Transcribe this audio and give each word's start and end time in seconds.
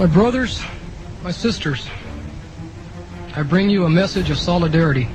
My 0.00 0.06
brothers, 0.06 0.64
my 1.22 1.30
sisters, 1.30 1.86
I 3.36 3.42
bring 3.42 3.68
you 3.68 3.84
a 3.84 3.90
message 3.90 4.30
of 4.30 4.38
solidarity, 4.38 5.06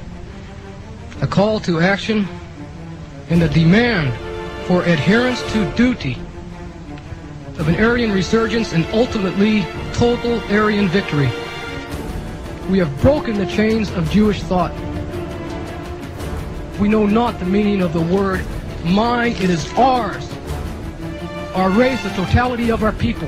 a 1.23 1.25
call 1.25 1.59
to 1.61 1.79
action, 1.79 2.27
and 3.31 3.41
a 3.41 3.49
demand 3.49 4.13
for 4.67 4.83
adherence 4.83 5.41
to 5.53 5.71
duty 5.71 6.19
of 7.57 7.67
an 7.67 7.83
Aryan 7.83 8.11
resurgence 8.11 8.73
and 8.73 8.85
ultimately 8.93 9.65
total 9.93 10.39
Aryan 10.53 10.87
victory. 10.89 11.31
We 12.69 12.77
have 12.77 13.01
broken 13.01 13.39
the 13.39 13.47
chains 13.47 13.89
of 13.89 14.07
Jewish 14.11 14.43
thought. 14.43 14.71
We 16.79 16.89
know 16.89 17.07
not 17.07 17.39
the 17.39 17.45
meaning 17.45 17.81
of 17.81 17.91
the 17.91 18.01
word 18.01 18.45
mine, 18.83 19.31
it 19.31 19.49
is 19.49 19.67
ours. 19.73 20.31
Our 21.55 21.71
race, 21.71 22.03
the 22.03 22.09
totality 22.09 22.69
of 22.69 22.83
our 22.83 22.91
people. 22.91 23.27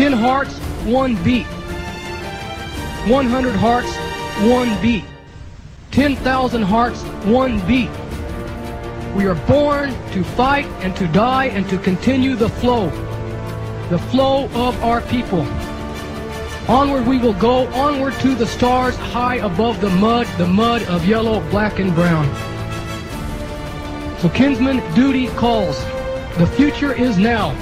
Ten 0.00 0.14
hearts, 0.14 0.56
one 0.86 1.14
beat. 1.22 1.44
One 3.06 3.26
hundred 3.26 3.54
hearts, 3.54 3.94
one 4.48 4.80
beat. 4.80 5.04
Ten 5.90 6.16
thousand 6.16 6.62
hearts, 6.62 7.02
one 7.26 7.60
beat. 7.66 7.90
We 9.14 9.26
are 9.26 9.34
born 9.46 9.90
to 10.12 10.24
fight 10.24 10.64
and 10.80 10.96
to 10.96 11.06
die 11.08 11.48
and 11.48 11.68
to 11.68 11.76
continue 11.76 12.34
the 12.34 12.48
flow. 12.48 12.88
The 13.90 13.98
flow 13.98 14.44
of 14.54 14.82
our 14.82 15.02
people. 15.02 15.42
Onward 16.66 17.06
we 17.06 17.18
will 17.18 17.34
go, 17.34 17.66
onward 17.66 18.14
to 18.20 18.34
the 18.34 18.46
stars, 18.46 18.96
high 18.96 19.36
above 19.36 19.82
the 19.82 19.90
mud, 19.90 20.26
the 20.38 20.46
mud 20.46 20.82
of 20.84 21.04
yellow, 21.04 21.40
black, 21.50 21.78
and 21.78 21.94
brown. 21.94 22.24
So 24.20 24.30
kinsman, 24.30 24.78
duty 24.94 25.26
calls. 25.36 25.78
The 26.38 26.50
future 26.56 26.94
is 26.94 27.18
now. 27.18 27.54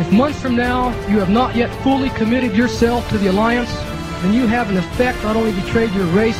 If 0.00 0.10
months 0.12 0.40
from 0.40 0.56
now 0.56 0.88
you 1.08 1.18
have 1.18 1.28
not 1.28 1.54
yet 1.54 1.68
fully 1.82 2.08
committed 2.10 2.56
yourself 2.56 3.06
to 3.10 3.18
the 3.18 3.26
alliance, 3.26 3.70
then 4.22 4.32
you 4.32 4.46
have 4.46 4.70
in 4.70 4.78
effect 4.78 5.22
not 5.22 5.36
only 5.36 5.52
betrayed 5.52 5.92
your 5.92 6.06
race, 6.06 6.38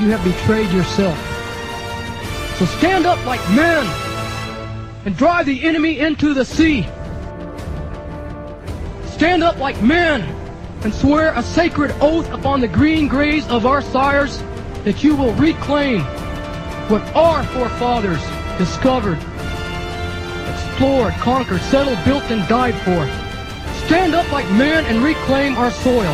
you 0.00 0.10
have 0.10 0.22
betrayed 0.22 0.70
yourself. 0.70 1.18
So 2.58 2.64
stand 2.78 3.04
up 3.04 3.18
like 3.26 3.40
men 3.50 3.84
and 5.04 5.16
drive 5.16 5.46
the 5.46 5.64
enemy 5.64 5.98
into 5.98 6.32
the 6.32 6.44
sea. 6.44 6.82
Stand 9.06 9.42
up 9.42 9.58
like 9.58 9.82
men 9.82 10.22
and 10.84 10.94
swear 10.94 11.32
a 11.34 11.42
sacred 11.42 11.92
oath 12.00 12.30
upon 12.30 12.60
the 12.60 12.68
green 12.68 13.08
graves 13.08 13.48
of 13.48 13.66
our 13.66 13.82
sires 13.82 14.40
that 14.84 15.02
you 15.02 15.16
will 15.16 15.32
reclaim 15.34 16.02
what 16.88 17.02
our 17.16 17.42
forefathers 17.46 18.22
discovered, 18.58 19.18
explored, 20.82 21.14
conquered, 21.14 21.60
settled, 21.60 22.04
built, 22.04 22.24
and 22.24 22.48
died 22.48 22.74
for. 22.74 23.06
Stand 23.86 24.16
up 24.16 24.32
like 24.32 24.50
men 24.50 24.84
and 24.86 25.00
reclaim 25.00 25.54
our 25.54 25.70
soil. 25.70 26.12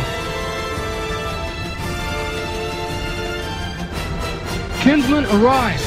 Kinsmen, 4.81 5.25
arise. 5.25 5.83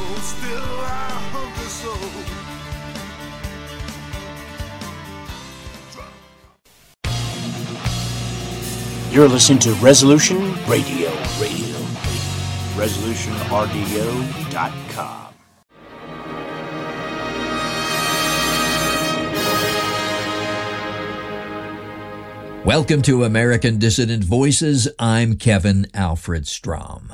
You're 9.13 9.27
listening 9.27 9.59
to 9.59 9.73
Resolution 9.75 10.53
Radio. 10.65 11.11
Radio. 11.39 11.75
ResolutionRDO.com. 12.75 15.24
Welcome 22.65 23.03
to 23.03 23.25
American 23.25 23.77
Dissident 23.77 24.23
Voices. 24.23 24.87
I'm 24.97 25.35
Kevin 25.35 25.85
Alfred 25.93 26.47
Strom. 26.47 27.13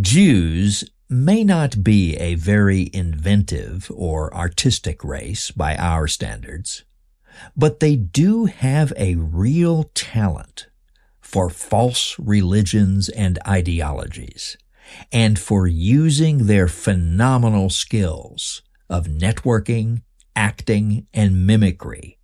Jews 0.00 0.88
may 1.10 1.42
not 1.42 1.82
be 1.82 2.16
a 2.18 2.36
very 2.36 2.88
inventive 2.92 3.90
or 3.92 4.32
artistic 4.32 5.02
race 5.02 5.50
by 5.50 5.74
our 5.74 6.06
standards, 6.06 6.84
but 7.56 7.80
they 7.80 7.96
do 7.96 8.44
have 8.44 8.92
a 8.96 9.16
real 9.16 9.90
talent 9.92 10.68
for 11.20 11.50
false 11.50 12.16
religions 12.16 13.08
and 13.08 13.40
ideologies 13.44 14.56
and 15.10 15.36
for 15.36 15.66
using 15.66 16.46
their 16.46 16.68
phenomenal 16.68 17.70
skills 17.70 18.62
of 18.88 19.06
networking, 19.08 20.02
acting, 20.36 21.08
and 21.12 21.44
mimicry 21.44 22.17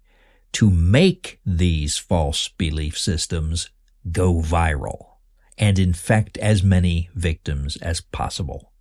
to 0.54 0.70
make 0.70 1.40
these 1.44 1.98
false 1.98 2.48
belief 2.48 2.96
systems 2.96 3.70
go 4.10 4.34
viral 4.34 5.16
and 5.58 5.78
infect 5.78 6.38
as 6.38 6.62
many 6.62 7.10
victims 7.14 7.76
as 7.78 8.00
possible. 8.00 8.72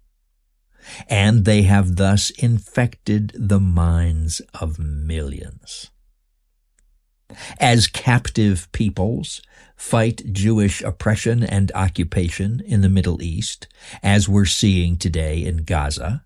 And 1.08 1.46
they 1.46 1.64
have 1.64 1.96
thus 1.96 2.30
infected 2.32 3.32
the 3.36 3.60
minds 3.60 4.42
of 4.60 4.78
millions. 4.78 5.90
As 7.60 7.88
captive 7.88 8.72
peoples 8.72 9.42
fight 9.76 10.22
Jewish 10.32 10.82
oppression 10.82 11.44
and 11.44 11.72
occupation 11.74 12.62
in 12.66 12.82
the 12.82 12.90
Middle 12.90 13.22
East, 13.24 13.68
as 14.04 14.30
we're 14.30 14.46
seeing 14.46 14.98
today 14.98 15.44
in 15.44 15.64
Gaza, 15.64 16.26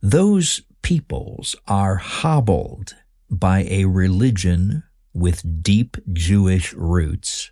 those 0.00 0.62
peoples 0.82 1.56
are 1.66 1.96
hobbled 1.96 2.94
by 3.30 3.64
a 3.64 3.84
religion 3.84 4.82
with 5.12 5.62
deep 5.62 5.96
Jewish 6.12 6.72
roots 6.72 7.50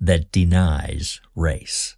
that 0.00 0.30
denies 0.32 1.20
race. 1.34 1.96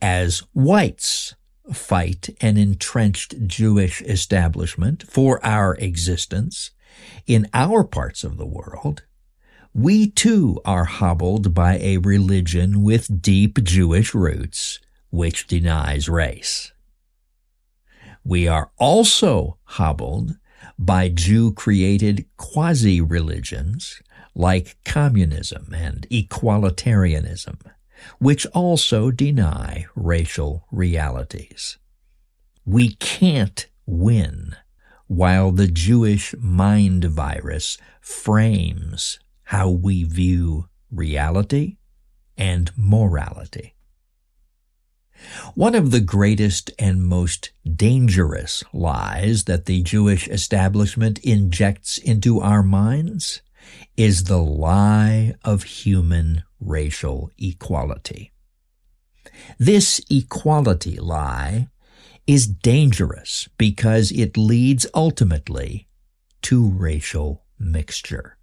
As 0.00 0.40
whites 0.52 1.34
fight 1.72 2.28
an 2.40 2.56
entrenched 2.56 3.46
Jewish 3.46 4.02
establishment 4.02 5.04
for 5.08 5.44
our 5.44 5.74
existence 5.76 6.70
in 7.26 7.48
our 7.54 7.84
parts 7.84 8.22
of 8.22 8.36
the 8.36 8.46
world, 8.46 9.04
we 9.72 10.08
too 10.08 10.60
are 10.64 10.84
hobbled 10.84 11.54
by 11.54 11.78
a 11.78 11.98
religion 11.98 12.82
with 12.82 13.20
deep 13.20 13.62
Jewish 13.64 14.14
roots 14.14 14.78
which 15.10 15.46
denies 15.46 16.08
race. 16.08 16.72
We 18.24 18.46
are 18.46 18.70
also 18.78 19.58
hobbled 19.64 20.36
by 20.78 21.08
Jew 21.08 21.52
created 21.52 22.26
quasi 22.36 23.00
religions 23.00 24.00
like 24.34 24.76
communism 24.84 25.72
and 25.74 26.06
equalitarianism, 26.10 27.60
which 28.18 28.46
also 28.46 29.10
deny 29.10 29.86
racial 29.94 30.66
realities. 30.72 31.78
We 32.64 32.94
can't 32.96 33.66
win 33.86 34.56
while 35.06 35.52
the 35.52 35.68
Jewish 35.68 36.34
mind 36.38 37.04
virus 37.04 37.78
frames 38.00 39.18
how 39.44 39.70
we 39.70 40.04
view 40.04 40.68
reality 40.90 41.76
and 42.36 42.70
morality. 42.76 43.74
One 45.54 45.74
of 45.74 45.90
the 45.90 46.00
greatest 46.00 46.72
and 46.78 47.02
most 47.02 47.52
dangerous 47.64 48.64
lies 48.72 49.44
that 49.44 49.66
the 49.66 49.82
Jewish 49.82 50.28
establishment 50.28 51.18
injects 51.20 51.98
into 51.98 52.40
our 52.40 52.62
minds 52.62 53.40
is 53.96 54.24
the 54.24 54.42
lie 54.42 55.34
of 55.44 55.62
human 55.62 56.42
racial 56.60 57.30
equality. 57.38 58.32
This 59.58 60.00
equality 60.10 60.96
lie 60.96 61.68
is 62.26 62.46
dangerous 62.46 63.48
because 63.58 64.10
it 64.12 64.36
leads 64.36 64.86
ultimately 64.94 65.88
to 66.42 66.68
racial 66.68 67.44
mixture. 67.58 68.36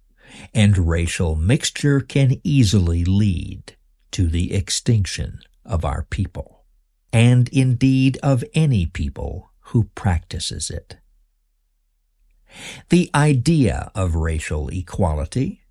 And 0.54 0.88
racial 0.88 1.36
mixture 1.36 2.00
can 2.00 2.40
easily 2.42 3.04
lead 3.04 3.76
to 4.12 4.28
the 4.28 4.54
extinction 4.54 5.40
of 5.64 5.84
our 5.84 6.04
people 6.04 6.61
and 7.12 7.48
indeed 7.50 8.18
of 8.22 8.44
any 8.54 8.86
people 8.86 9.50
who 9.66 9.84
practices 9.94 10.70
it. 10.70 10.96
The 12.90 13.10
idea 13.14 13.90
of 13.94 14.14
racial 14.14 14.68
equality 14.68 15.62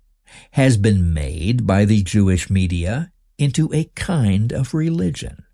has 0.52 0.76
been 0.76 1.12
made 1.12 1.66
by 1.66 1.84
the 1.84 2.02
Jewish 2.02 2.50
media 2.50 3.12
into 3.38 3.72
a 3.72 3.84
kind 3.94 4.52
of 4.52 4.74
religion, 4.74 5.44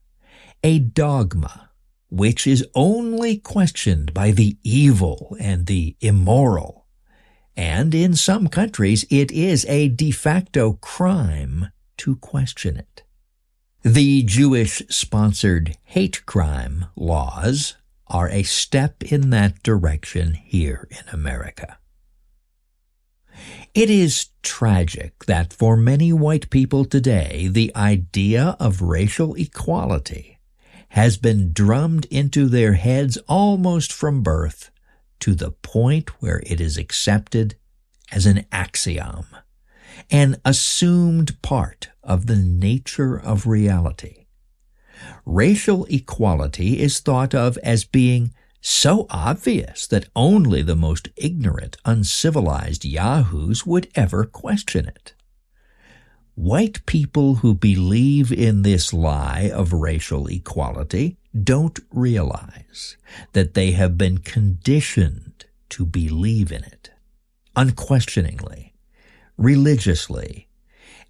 a 0.62 0.79
dogma, 0.79 1.70
which 2.11 2.46
is 2.46 2.67
only 2.75 3.38
questioned 3.38 4.14
by 4.14 4.31
the 4.31 4.56
evil 4.62 5.37
and 5.40 5.67
the 5.67 5.96
immoral. 6.00 6.87
And 7.56 7.94
in 7.94 8.14
some 8.14 8.49
countries, 8.49 9.05
it 9.11 9.31
is 9.32 9.67
a 9.67 9.88
de 9.88 10.11
facto 10.11 10.75
crime 10.75 11.70
to 11.99 12.17
question 12.17 12.76
it. 12.76 13.02
The 13.85 14.25
Jewish 14.25 14.83
sponsored 14.89 15.77
hate 15.85 16.27
crime 16.27 16.87
laws 16.97 17.77
are 18.09 18.29
a 18.29 18.43
step 18.43 19.05
in 19.05 19.31
that 19.31 19.63
direction 19.63 20.35
here 20.35 20.89
in 20.91 21.09
America. 21.13 21.79
It 23.75 23.89
is 23.89 24.31
tragic 24.43 25.27
that 25.27 25.53
for 25.53 25.77
many 25.77 26.13
white 26.13 26.51
people 26.51 26.85
today, 26.85 27.49
the 27.49 27.71
idea 27.77 28.57
of 28.59 28.83
racial 28.83 29.35
equality 29.37 30.41
has 30.91 31.17
been 31.17 31.53
drummed 31.53 32.07
into 32.07 32.49
their 32.49 32.73
heads 32.73 33.17
almost 33.29 33.93
from 33.93 34.25
birth 34.25 34.73
to 35.21 35.37
the 35.37 35.53
point 35.53 36.21
where 36.21 36.43
it 36.45 36.61
is 36.61 36.77
accepted 36.77 37.55
as 38.11 38.27
an 38.27 38.45
axiom, 38.51 39.27
an 40.11 40.37
assumed 40.45 41.41
part 41.43 41.91
of 42.03 42.27
the 42.27 42.37
nature 42.37 43.19
of 43.19 43.47
reality. 43.47 44.27
Racial 45.25 45.85
equality 45.87 46.81
is 46.81 47.01
thought 47.01 47.35
of 47.35 47.59
as 47.59 47.85
being 47.85 48.33
so 48.61 49.07
obvious 49.11 49.87
that 49.87 50.09
only 50.17 50.63
the 50.63 50.75
most 50.75 51.09
ignorant, 51.17 51.77
uncivilized 51.85 52.85
yahoos 52.85 53.65
would 53.65 53.89
ever 53.95 54.25
question 54.25 54.87
it. 54.87 55.15
White 56.35 56.85
people 56.87 57.37
who 57.37 57.55
believe 57.55 58.33
in 58.33 58.63
this 58.63 58.93
lie 58.93 59.51
of 59.53 59.73
racial 59.73 60.27
equality 60.29 61.17
don't 61.43 61.79
realize 61.91 62.97
that 63.33 63.55
they 63.55 63.73
have 63.73 63.99
been 63.99 64.19
conditioned 64.19 65.45
to 65.71 65.85
believe 65.85 66.51
in 66.51 66.65
it 66.65 66.91
unquestioningly, 67.59 68.68
religiously, 69.38 70.49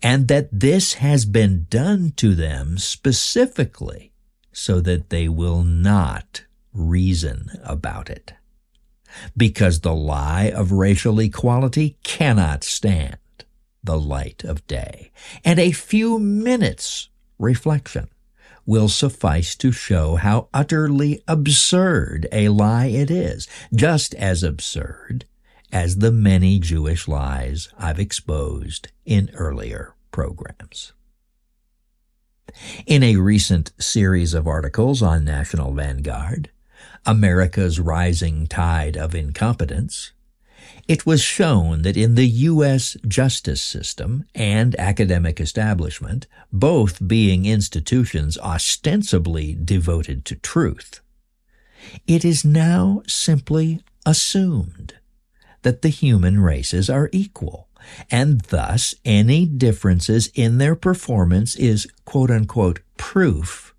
and 0.02 0.28
that 0.28 0.48
this 0.52 0.94
has 0.94 1.24
been 1.24 1.66
done 1.68 2.12
to 2.16 2.34
them 2.34 2.78
specifically 2.78 4.12
so 4.52 4.80
that 4.80 5.10
they 5.10 5.28
will 5.28 5.64
not 5.64 6.44
reason 6.72 7.50
about 7.64 8.08
it. 8.08 8.34
Because 9.36 9.80
the 9.80 9.94
lie 9.94 10.52
of 10.54 10.70
racial 10.70 11.18
equality 11.18 11.96
cannot 12.04 12.62
stand 12.62 13.16
the 13.82 13.98
light 13.98 14.44
of 14.44 14.66
day, 14.66 15.10
and 15.44 15.58
a 15.58 15.72
few 15.72 16.18
minutes 16.18 17.08
reflection 17.38 18.08
will 18.66 18.88
suffice 18.88 19.56
to 19.56 19.72
show 19.72 20.16
how 20.16 20.48
utterly 20.52 21.22
absurd 21.26 22.28
a 22.30 22.50
lie 22.50 22.86
it 22.86 23.10
is, 23.10 23.48
just 23.74 24.14
as 24.16 24.42
absurd 24.42 25.24
as 25.72 25.96
the 25.96 26.12
many 26.12 26.58
Jewish 26.58 27.08
lies 27.08 27.68
I've 27.78 27.98
exposed 27.98 28.88
in 29.04 29.30
earlier 29.34 29.94
programs. 30.10 30.92
In 32.86 33.02
a 33.02 33.16
recent 33.16 33.72
series 33.78 34.34
of 34.34 34.46
articles 34.46 35.02
on 35.02 35.24
National 35.24 35.72
Vanguard, 35.74 36.50
America's 37.04 37.78
Rising 37.78 38.46
Tide 38.46 38.96
of 38.96 39.14
Incompetence, 39.14 40.12
it 40.86 41.04
was 41.04 41.20
shown 41.20 41.82
that 41.82 41.96
in 41.96 42.14
the 42.14 42.26
U.S. 42.26 42.96
justice 43.06 43.62
system 43.62 44.24
and 44.34 44.74
academic 44.78 45.40
establishment, 45.40 46.26
both 46.50 47.06
being 47.06 47.44
institutions 47.44 48.38
ostensibly 48.38 49.54
devoted 49.54 50.24
to 50.26 50.36
truth, 50.36 51.00
it 52.06 52.24
is 52.24 52.44
now 52.44 53.02
simply 53.06 53.80
assumed 54.06 54.94
that 55.62 55.82
the 55.82 55.88
human 55.88 56.40
races 56.40 56.88
are 56.88 57.10
equal, 57.12 57.68
and 58.10 58.40
thus 58.42 58.94
any 59.04 59.46
differences 59.46 60.30
in 60.34 60.58
their 60.58 60.74
performance 60.74 61.56
is 61.56 61.88
quote 62.04 62.30
unquote 62.30 62.80
proof 62.96 63.74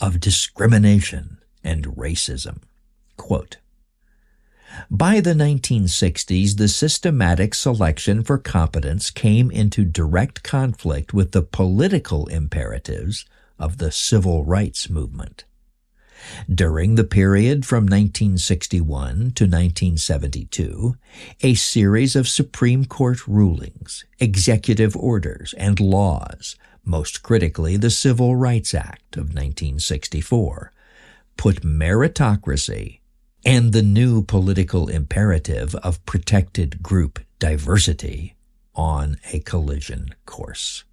of 0.00 0.20
discrimination 0.20 1.38
and 1.62 1.84
racism. 1.96 2.58
Quote, 3.16 3.58
by 4.88 5.20
the 5.20 5.34
1960s, 5.34 6.56
the 6.56 6.68
systematic 6.68 7.54
selection 7.54 8.22
for 8.22 8.38
competence 8.38 9.10
came 9.10 9.50
into 9.50 9.84
direct 9.84 10.42
conflict 10.42 11.12
with 11.12 11.32
the 11.32 11.42
political 11.42 12.26
imperatives 12.26 13.26
of 13.58 13.78
the 13.78 13.90
civil 13.90 14.44
rights 14.44 14.88
movement. 14.88 15.44
During 16.52 16.94
the 16.94 17.04
period 17.04 17.64
from 17.66 17.84
1961 17.84 18.82
to 19.06 19.44
1972, 19.44 20.96
a 21.42 21.54
series 21.54 22.16
of 22.16 22.28
Supreme 22.28 22.84
Court 22.84 23.26
rulings, 23.26 24.04
executive 24.18 24.96
orders, 24.96 25.54
and 25.56 25.80
laws, 25.80 26.56
most 26.84 27.22
critically 27.22 27.76
the 27.76 27.90
Civil 27.90 28.36
Rights 28.36 28.74
Act 28.74 29.16
of 29.16 29.34
1964, 29.34 30.72
put 31.36 31.62
meritocracy 31.62 33.00
and 33.44 33.72
the 33.72 33.82
new 33.82 34.22
political 34.22 34.88
imperative 34.88 35.74
of 35.76 36.04
protected 36.04 36.82
group 36.82 37.18
diversity 37.38 38.34
on 38.74 39.16
a 39.32 39.40
collision 39.40 40.14
course 40.26 40.84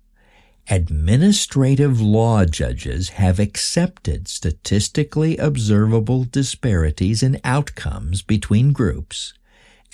administrative 0.70 2.02
law 2.02 2.44
judges 2.46 3.10
have 3.10 3.40
accepted 3.40 4.28
statistically 4.28 5.38
observable 5.38 6.26
disparities 6.26 7.24
in 7.24 7.40
outcomes 7.44 8.22
between 8.22 8.74
groups 8.74 9.34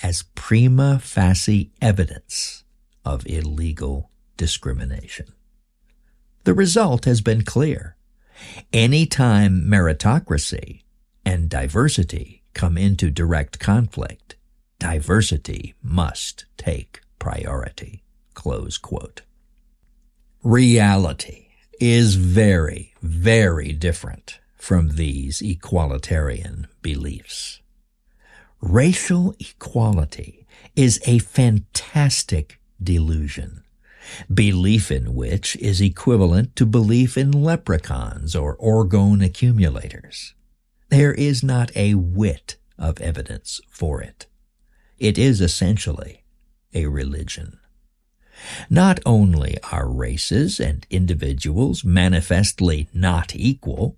as 0.01 0.23
prima 0.35 0.99
facie 0.99 1.71
evidence 1.81 2.63
of 3.05 3.27
illegal 3.27 4.09
discrimination. 4.35 5.27
The 6.43 6.53
result 6.53 7.05
has 7.05 7.21
been 7.21 7.43
clear. 7.43 7.95
Anytime 8.73 9.63
meritocracy 9.65 10.81
and 11.23 11.49
diversity 11.49 12.43
come 12.53 12.77
into 12.77 13.11
direct 13.11 13.59
conflict, 13.59 14.35
diversity 14.79 15.75
must 15.81 16.45
take 16.57 17.01
priority. 17.19 18.03
Close 18.33 18.77
quote. 18.77 19.21
Reality 20.43 21.47
is 21.79 22.15
very, 22.15 22.93
very 23.01 23.71
different 23.71 24.39
from 24.57 24.97
these 24.97 25.41
equalitarian 25.41 26.65
beliefs. 26.81 27.61
Racial 28.59 29.33
equality 29.39 30.45
is 30.75 30.99
a 31.05 31.19
fantastic 31.19 32.59
delusion, 32.83 33.63
belief 34.33 34.91
in 34.91 35.15
which 35.15 35.55
is 35.55 35.79
equivalent 35.79 36.57
to 36.57 36.65
belief 36.65 37.17
in 37.17 37.31
leprechauns 37.31 38.35
or 38.35 38.57
orgone 38.57 39.23
accumulators. 39.23 40.33
There 40.89 41.13
is 41.13 41.41
not 41.41 41.71
a 41.73 41.93
whit 41.93 42.57
of 42.77 42.99
evidence 42.99 43.61
for 43.69 44.01
it. 44.01 44.25
It 44.99 45.17
is 45.17 45.39
essentially 45.39 46.25
a 46.73 46.87
religion. 46.87 47.59
Not 48.69 48.99
only 49.05 49.57
are 49.71 49.87
races 49.89 50.59
and 50.59 50.85
individuals 50.89 51.83
manifestly 51.83 52.87
not 52.93 53.35
equal, 53.35 53.97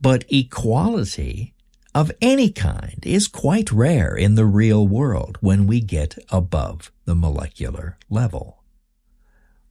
but 0.00 0.24
equality 0.28 1.54
of 1.94 2.12
any 2.20 2.50
kind 2.50 3.00
is 3.02 3.28
quite 3.28 3.72
rare 3.72 4.14
in 4.14 4.34
the 4.34 4.46
real 4.46 4.86
world 4.86 5.38
when 5.40 5.66
we 5.66 5.80
get 5.80 6.18
above 6.30 6.92
the 7.04 7.14
molecular 7.14 7.96
level. 8.08 8.62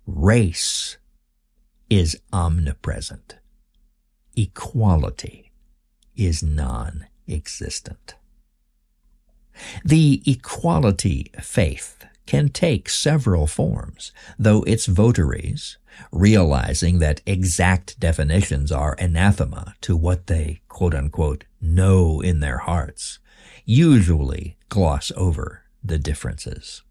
Race 0.05 0.97
is 1.89 2.19
omnipresent. 2.33 3.37
Equality 4.35 5.51
is 6.15 6.43
non-existent. 6.43 8.15
The 9.83 10.21
equality 10.25 11.31
faith 11.41 12.05
can 12.27 12.49
take 12.49 12.89
several 12.89 13.47
forms, 13.47 14.11
though 14.37 14.61
its 14.63 14.85
votaries, 14.85 15.77
realizing 16.11 16.99
that 16.99 17.21
exact 17.25 17.99
definitions 17.99 18.71
are 18.71 18.95
anathema 18.99 19.73
to 19.81 19.97
what 19.97 20.27
they 20.27 20.61
quote 20.67 20.93
unquote 20.93 21.45
know 21.59 22.21
in 22.21 22.39
their 22.39 22.59
hearts, 22.59 23.19
usually 23.65 24.57
gloss 24.69 25.11
over 25.15 25.63
the 25.83 25.97
differences. 25.97 26.83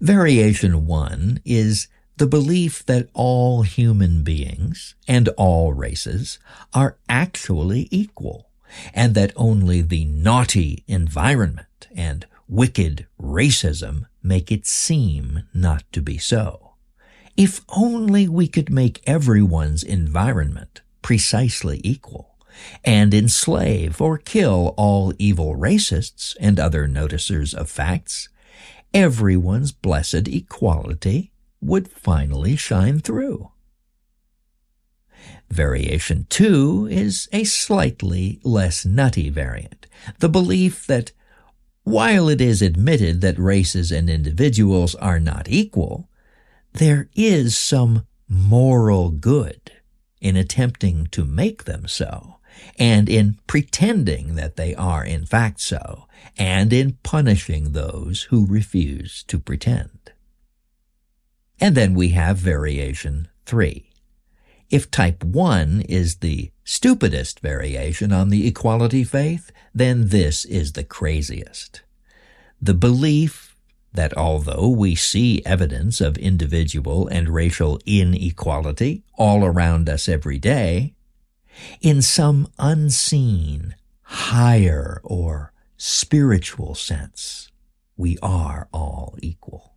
Variation 0.00 0.86
one 0.86 1.40
is 1.44 1.88
the 2.16 2.26
belief 2.26 2.84
that 2.86 3.08
all 3.14 3.62
human 3.62 4.22
beings 4.22 4.94
and 5.08 5.28
all 5.30 5.72
races 5.72 6.38
are 6.74 6.96
actually 7.08 7.88
equal, 7.90 8.50
and 8.94 9.14
that 9.14 9.32
only 9.36 9.80
the 9.82 10.04
naughty 10.04 10.84
environment 10.86 11.88
and 11.94 12.26
wicked 12.46 13.06
racism 13.20 14.06
make 14.22 14.50
it 14.52 14.66
seem 14.66 15.44
not 15.54 15.84
to 15.92 16.02
be 16.02 16.18
so. 16.18 16.74
If 17.36 17.60
only 17.68 18.28
we 18.28 18.48
could 18.48 18.70
make 18.70 19.02
everyone's 19.06 19.82
environment 19.82 20.82
precisely 21.02 21.80
equal 21.82 22.36
and 22.84 23.14
enslave 23.14 24.00
or 24.00 24.18
kill 24.18 24.74
all 24.76 25.14
evil 25.18 25.56
racists 25.56 26.36
and 26.40 26.58
other 26.58 26.86
noticers 26.86 27.54
of 27.54 27.70
facts, 27.70 28.28
everyone's 28.92 29.72
blessed 29.72 30.28
equality 30.28 31.32
would 31.60 31.88
finally 31.88 32.56
shine 32.56 33.00
through. 33.00 33.50
Variation 35.50 36.26
2 36.28 36.88
is 36.90 37.28
a 37.32 37.44
slightly 37.44 38.40
less 38.44 38.86
nutty 38.86 39.30
variant, 39.30 39.86
the 40.18 40.28
belief 40.28 40.86
that 40.86 41.12
while 41.84 42.28
it 42.28 42.40
is 42.40 42.62
admitted 42.62 43.20
that 43.20 43.38
races 43.38 43.90
and 43.90 44.08
individuals 44.08 44.94
are 44.96 45.20
not 45.20 45.48
equal, 45.48 46.08
there 46.74 47.08
is 47.14 47.56
some 47.56 48.06
moral 48.28 49.10
good 49.10 49.72
in 50.20 50.36
attempting 50.36 51.06
to 51.08 51.24
make 51.24 51.64
them 51.64 51.88
so, 51.88 52.36
and 52.78 53.08
in 53.08 53.38
pretending 53.46 54.34
that 54.36 54.56
they 54.56 54.74
are 54.74 55.04
in 55.04 55.24
fact 55.24 55.60
so, 55.60 56.06
and 56.38 56.72
in 56.72 56.98
punishing 57.02 57.72
those 57.72 58.24
who 58.24 58.46
refuse 58.46 59.24
to 59.24 59.38
pretend. 59.38 60.12
And 61.60 61.74
then 61.74 61.94
we 61.94 62.10
have 62.10 62.38
variation 62.38 63.28
3. 63.46 63.89
If 64.70 64.90
type 64.90 65.24
1 65.24 65.82
is 65.88 66.16
the 66.16 66.52
stupidest 66.64 67.40
variation 67.40 68.12
on 68.12 68.28
the 68.28 68.46
equality 68.46 69.02
faith, 69.02 69.50
then 69.74 70.08
this 70.08 70.44
is 70.44 70.72
the 70.72 70.84
craziest. 70.84 71.82
The 72.62 72.74
belief 72.74 73.56
that 73.92 74.16
although 74.16 74.68
we 74.68 74.94
see 74.94 75.42
evidence 75.44 76.00
of 76.00 76.16
individual 76.18 77.08
and 77.08 77.28
racial 77.28 77.80
inequality 77.84 79.02
all 79.14 79.44
around 79.44 79.88
us 79.88 80.08
every 80.08 80.38
day, 80.38 80.94
in 81.80 82.00
some 82.00 82.46
unseen, 82.56 83.74
higher, 84.02 85.00
or 85.02 85.52
spiritual 85.76 86.76
sense, 86.76 87.50
we 87.96 88.16
are 88.22 88.68
all 88.72 89.16
equal. 89.20 89.69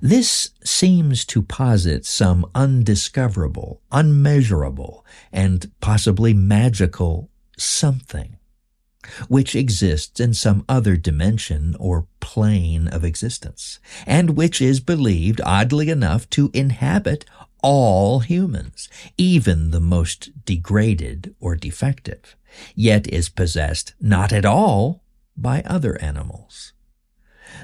This 0.00 0.50
seems 0.64 1.24
to 1.26 1.42
posit 1.42 2.06
some 2.06 2.46
undiscoverable, 2.54 3.82
unmeasurable, 3.92 5.04
and 5.32 5.70
possibly 5.80 6.32
magical 6.32 7.30
something 7.58 8.38
which 9.28 9.54
exists 9.54 10.20
in 10.20 10.34
some 10.34 10.64
other 10.68 10.96
dimension 10.96 11.74
or 11.78 12.06
plane 12.20 12.88
of 12.88 13.04
existence, 13.04 13.78
and 14.06 14.30
which 14.30 14.60
is 14.60 14.80
believed, 14.80 15.40
oddly 15.44 15.88
enough, 15.88 16.28
to 16.30 16.50
inhabit 16.52 17.24
all 17.62 18.20
humans, 18.20 18.88
even 19.16 19.70
the 19.70 19.80
most 19.80 20.44
degraded 20.44 21.34
or 21.40 21.56
defective, 21.56 22.36
yet 22.74 23.06
is 23.08 23.28
possessed 23.28 23.94
not 24.00 24.32
at 24.32 24.44
all 24.44 25.02
by 25.36 25.62
other 25.62 26.00
animals. 26.02 26.72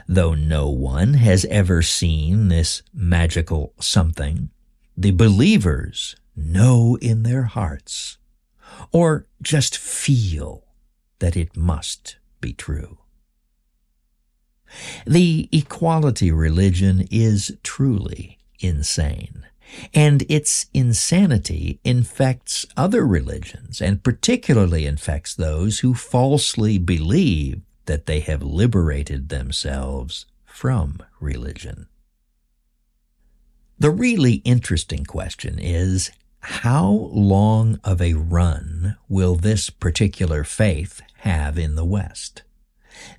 Though 0.07 0.35
no 0.35 0.69
one 0.69 1.15
has 1.15 1.45
ever 1.47 1.83
seen 1.83 2.49
this 2.49 2.83
magical 2.93 3.73
something, 3.81 4.51
the 4.97 5.11
believers 5.11 6.17
know 6.37 6.97
in 7.01 7.23
their 7.23 7.45
hearts, 7.45 8.19
or 8.93 9.27
just 9.43 9.77
feel 9.77 10.65
that 11.19 11.37
it 11.37 11.57
must 11.57 12.17
be 12.41 12.53
true. 12.53 12.99
The 15.07 15.49
equality 15.53 16.31
religion 16.33 17.07
is 17.11 17.57
truly 17.63 18.39
insane, 18.61 19.47
and 19.93 20.25
its 20.29 20.67
insanity 20.75 21.81
infects 21.85 22.67
other 22.77 23.07
religions 23.07 23.81
and 23.81 24.03
particularly 24.03 24.87
infects 24.87 25.35
those 25.35 25.81
who 25.81 25.95
falsely 25.95 26.79
believe 26.79 27.63
that 27.87 28.07
they 28.07 28.21
have 28.21 28.43
liberated 28.43 29.29
themselves 29.29 30.27
from 30.45 30.99
religion. 31.21 31.87
The 33.79 33.91
really 33.91 34.35
interesting 34.45 35.05
question 35.05 35.59
is 35.59 36.11
how 36.41 37.09
long 37.13 37.81
of 37.83 38.01
a 38.01 38.15
run 38.15 38.97
will 39.09 39.35
this 39.35 39.71
particular 39.71 40.45
faith 40.45 41.01
have 41.19 41.59
in 41.59 41.75
the 41.75 41.85
West? 41.85 42.43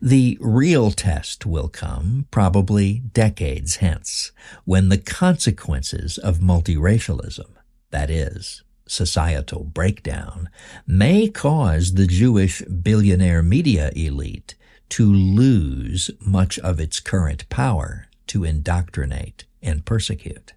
The 0.02 0.38
real 0.40 0.92
test 0.92 1.46
will 1.46 1.68
come 1.68 2.28
probably 2.32 3.00
decades 3.00 3.78
hence, 3.78 4.32
when 4.64 4.90
the 4.90 4.98
consequences 4.98 6.18
of 6.18 6.38
multiracialism, 6.38 7.50
that 7.92 8.10
is, 8.10 8.64
societal 8.88 9.64
breakdown 9.64 10.50
may 10.86 11.28
cause 11.28 11.94
the 11.94 12.08
Jewish 12.08 12.62
billionaire 12.64 13.42
media 13.42 13.92
elite 13.96 14.56
to 14.90 15.12
lose 15.12 16.12
much 16.20 16.60
of 16.60 16.80
its 16.80 17.00
current 17.00 17.48
power 17.50 18.08
to 18.28 18.44
indoctrinate 18.44 19.46
and 19.62 19.86
persecute. 19.86 20.54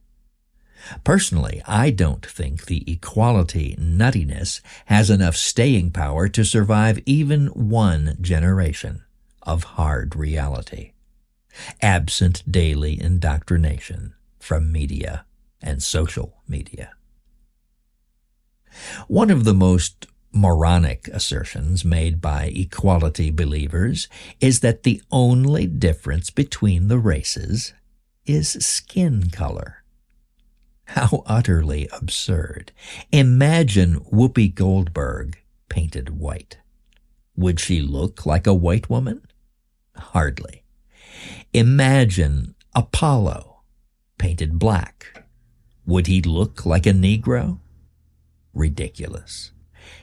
Personally, 1.04 1.62
I 1.66 1.90
don't 1.90 2.25
think 2.25 2.66
the 2.66 2.90
equality 2.90 3.76
nuttiness 3.80 4.61
has 4.87 5.11
enough 5.11 5.37
staying 5.37 5.90
power 5.90 6.28
to 6.28 6.44
survive 6.44 7.00
even 7.04 7.47
one 7.49 8.16
generation 8.20 9.02
of 9.42 9.64
hard 9.64 10.14
reality, 10.14 10.92
absent 11.82 12.42
daily 12.50 13.00
indoctrination 13.00 14.14
from 14.38 14.70
media 14.70 15.25
and 15.61 15.82
social 15.82 16.37
media. 16.47 16.92
One 19.06 19.30
of 19.30 19.44
the 19.44 19.54
most 19.54 20.06
moronic 20.32 21.08
assertions 21.08 21.84
made 21.84 22.20
by 22.20 22.52
equality 22.54 23.30
believers 23.30 24.08
is 24.40 24.60
that 24.60 24.82
the 24.82 25.02
only 25.10 25.66
difference 25.66 26.30
between 26.30 26.88
the 26.88 26.98
races 26.98 27.72
is 28.26 28.50
skin 28.64 29.30
color. 29.30 29.82
How 30.84 31.22
utterly 31.26 31.88
absurd. 31.92 32.72
Imagine 33.12 34.00
Whoopi 34.12 34.54
Goldberg 34.54 35.38
painted 35.68 36.18
white. 36.18 36.58
Would 37.37 37.60
she 37.60 37.80
look 37.82 38.25
like 38.26 38.46
a 38.46 38.54
white 38.54 38.88
woman? 38.88 39.22
Hardly. 39.94 40.64
Imagine 41.52 42.54
Apollo 42.75 43.60
painted 44.18 44.58
black. 44.58 45.25
Would 45.87 46.06
he 46.06 46.20
look 46.22 46.66
like 46.66 46.87
a 46.87 46.92
Negro? 46.92 47.60
Ridiculous. 48.58 49.52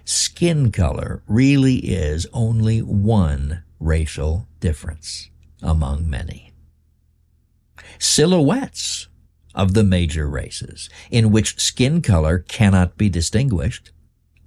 Skin 0.05 0.71
color 0.71 1.21
really 1.27 1.75
is 1.75 2.25
only 2.31 2.81
one 2.81 3.63
racial 3.81 4.47
difference 4.62 5.29
among 5.62 6.09
many. 6.09 6.53
Silhouettes 8.00 9.09
of 9.53 9.74
the 9.74 9.83
major 9.83 10.29
races, 10.29 10.89
in 11.12 11.31
which 11.31 11.59
skin 11.59 12.01
color 12.01 12.39
cannot 12.39 12.97
be 12.97 13.09
distinguished, 13.09 13.91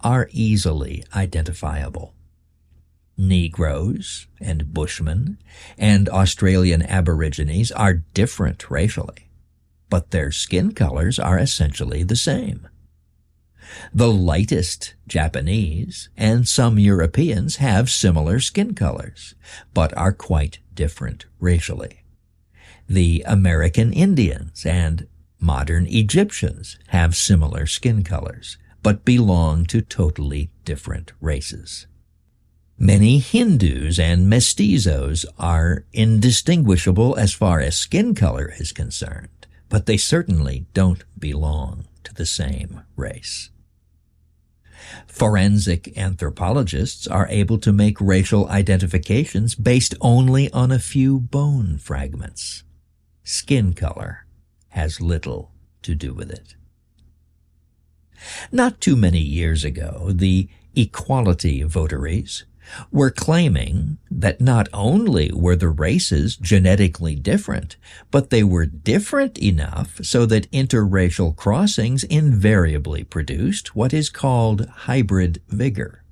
are 0.01 0.31
easily 0.33 1.05
identifiable. 1.15 2.15
Negroes 3.19 4.27
and 4.41 4.73
Bushmen 4.73 5.37
and 5.77 6.09
Australian 6.09 6.81
Aborigines 6.81 7.71
are 7.73 8.05
different 8.15 8.71
racially, 8.71 9.29
but 9.91 10.13
their 10.13 10.33
skin 10.33 10.73
colors 10.73 11.19
are 11.19 11.39
essentially 11.39 12.03
the 12.03 12.17
same. 12.17 12.69
The 13.93 14.13
lightest 14.13 14.95
Japanese 15.07 16.09
and 16.17 16.47
some 16.47 16.79
Europeans 16.79 17.57
have 17.57 17.91
similar 17.91 18.41
skin 18.41 18.75
colors, 18.75 19.35
but 19.75 19.97
are 19.97 20.13
quite 20.13 20.59
different 20.75 21.27
racially. 21.41 22.05
The 22.89 23.23
American 23.27 23.93
Indians 23.93 24.65
and 24.65 25.07
modern 25.41 25.87
Egyptians 25.87 26.79
have 26.89 27.15
similar 27.15 27.67
skin 27.67 28.03
colors, 28.03 28.59
but 28.83 29.05
belong 29.05 29.67
to 29.67 29.83
totally 29.83 30.51
different 30.65 31.13
races. 31.21 31.87
Many 32.79 33.19
Hindus 33.19 33.99
and 33.99 34.31
mestizos 34.33 35.27
are 35.39 35.85
indistinguishable 35.93 37.17
as 37.17 37.33
far 37.33 37.61
as 37.61 37.77
skin 37.77 38.15
color 38.15 38.55
is 38.59 38.71
concerned, 38.71 39.49
but 39.69 39.87
they 39.87 39.97
certainly 39.97 40.67
don't 40.75 41.03
belong 41.19 41.87
to 42.05 42.15
the 42.15 42.27
same 42.27 42.83
race. 42.95 43.51
Forensic 45.07 45.97
anthropologists 45.97 47.07
are 47.07 47.27
able 47.29 47.59
to 47.59 47.73
make 47.73 48.01
racial 48.01 48.49
identifications 48.49 49.55
based 49.55 49.95
only 50.01 50.51
on 50.53 50.71
a 50.71 50.79
few 50.79 51.21
bone 51.21 51.79
fragments. 51.79 52.65
Skin 53.25 53.73
color 53.73 54.27
has 54.69 55.01
little 55.01 55.53
to 55.83 55.95
do 55.95 56.15
with 56.15 56.31
it. 56.31 56.55
Not 58.51 58.81
too 58.81 58.97
many 58.97 59.21
years 59.21 59.65
ago, 59.65 60.11
the 60.13 60.49
equality 60.75 61.63
votaries 61.63 62.45
were 62.91 63.11
claiming 63.11 63.99
that 64.11 64.41
not 64.41 64.69
only 64.73 65.31
were 65.33 65.57
the 65.57 65.69
races 65.69 66.37
genetically 66.37 67.15
different, 67.15 67.77
but 68.11 68.31
they 68.31 68.43
were 68.43 68.67
different 68.67 69.39
enough 69.39 70.01
so 70.03 70.27
that 70.27 70.51
interracial 70.51 71.35
crossings 71.35 72.05
invariably 72.05 73.05
produced 73.05 73.75
what 73.75 73.93
is 73.93 74.11
called 74.11 74.67
hybrid 74.67 75.41
vigor. 75.49 76.05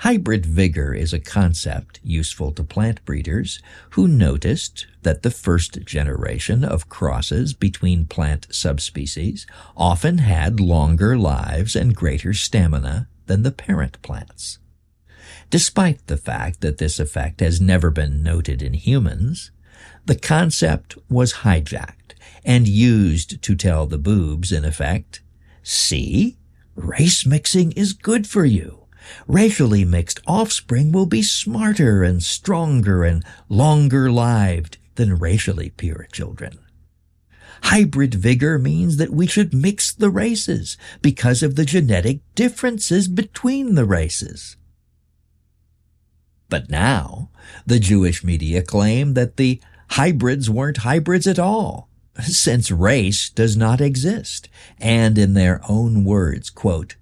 Hybrid 0.00 0.44
vigor 0.44 0.92
is 0.94 1.12
a 1.12 1.18
concept 1.18 1.98
useful 2.02 2.52
to 2.52 2.64
plant 2.64 3.04
breeders 3.04 3.60
who 3.90 4.06
noticed 4.06 4.86
that 5.02 5.22
the 5.22 5.30
first 5.30 5.84
generation 5.84 6.64
of 6.64 6.88
crosses 6.88 7.54
between 7.54 8.06
plant 8.06 8.46
subspecies 8.50 9.46
often 9.76 10.18
had 10.18 10.60
longer 10.60 11.16
lives 11.16 11.74
and 11.74 11.96
greater 11.96 12.34
stamina 12.34 13.08
than 13.26 13.42
the 13.42 13.52
parent 13.52 14.00
plants. 14.02 14.58
Despite 15.52 16.06
the 16.06 16.16
fact 16.16 16.62
that 16.62 16.78
this 16.78 16.98
effect 16.98 17.40
has 17.40 17.60
never 17.60 17.90
been 17.90 18.22
noted 18.22 18.62
in 18.62 18.72
humans, 18.72 19.50
the 20.06 20.14
concept 20.16 20.96
was 21.10 21.44
hijacked 21.44 22.14
and 22.42 22.66
used 22.66 23.42
to 23.42 23.54
tell 23.54 23.86
the 23.86 23.98
boobs, 23.98 24.50
in 24.50 24.64
effect, 24.64 25.20
see, 25.62 26.38
race 26.74 27.26
mixing 27.26 27.72
is 27.72 27.92
good 27.92 28.26
for 28.26 28.46
you. 28.46 28.86
Racially 29.26 29.84
mixed 29.84 30.20
offspring 30.26 30.90
will 30.90 31.04
be 31.04 31.20
smarter 31.20 32.02
and 32.02 32.22
stronger 32.22 33.04
and 33.04 33.22
longer 33.50 34.10
lived 34.10 34.78
than 34.94 35.18
racially 35.18 35.68
pure 35.68 36.08
children. 36.10 36.60
Hybrid 37.64 38.14
vigor 38.14 38.58
means 38.58 38.96
that 38.96 39.10
we 39.10 39.26
should 39.26 39.52
mix 39.52 39.92
the 39.92 40.08
races 40.08 40.78
because 41.02 41.42
of 41.42 41.56
the 41.56 41.66
genetic 41.66 42.20
differences 42.34 43.06
between 43.06 43.74
the 43.74 43.84
races. 43.84 44.56
But 46.52 46.68
now, 46.68 47.30
the 47.64 47.78
Jewish 47.78 48.22
media 48.22 48.60
claim 48.60 49.14
that 49.14 49.38
the 49.38 49.58
hybrids 49.92 50.50
weren't 50.50 50.84
hybrids 50.84 51.26
at 51.26 51.38
all, 51.38 51.88
since 52.20 52.70
race 52.70 53.30
does 53.30 53.56
not 53.56 53.80
exist, 53.80 54.50
and 54.78 55.16
in 55.16 55.32
their 55.32 55.62
own 55.66 56.04
words, 56.04 56.50
quote, 56.50 56.96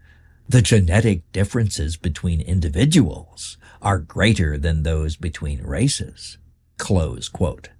the 0.48 0.62
genetic 0.62 1.22
differences 1.32 1.96
between 1.96 2.40
individuals 2.40 3.58
are 3.82 3.98
greater 3.98 4.56
than 4.56 4.84
those 4.84 5.16
between 5.16 5.64
races. 5.64 6.38
Close 6.78 7.28
quote. 7.28 7.70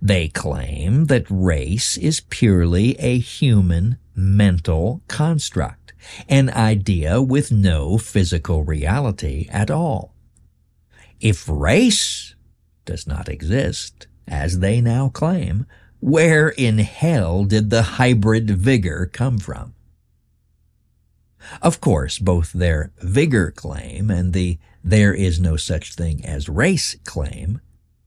They 0.00 0.28
claim 0.28 1.06
that 1.06 1.26
race 1.28 1.96
is 1.96 2.20
purely 2.20 2.94
a 3.00 3.18
human 3.18 3.98
mental 4.14 5.02
construct, 5.08 5.92
an 6.28 6.50
idea 6.50 7.20
with 7.20 7.50
no 7.50 7.98
physical 7.98 8.62
reality 8.62 9.48
at 9.50 9.72
all. 9.72 10.15
If 11.20 11.48
race 11.48 12.34
does 12.84 13.06
not 13.06 13.28
exist, 13.28 14.06
as 14.28 14.58
they 14.58 14.80
now 14.80 15.08
claim, 15.08 15.66
where 16.00 16.48
in 16.48 16.78
hell 16.78 17.44
did 17.44 17.70
the 17.70 17.82
hybrid 17.82 18.50
vigor 18.50 19.10
come 19.12 19.38
from? 19.38 19.74
Of 21.62 21.80
course, 21.80 22.18
both 22.18 22.52
their 22.52 22.92
vigor 23.02 23.50
claim 23.50 24.10
and 24.10 24.32
the 24.32 24.58
there 24.82 25.14
is 25.14 25.40
no 25.40 25.56
such 25.56 25.94
thing 25.94 26.24
as 26.24 26.48
race 26.48 26.96
claim 27.04 27.60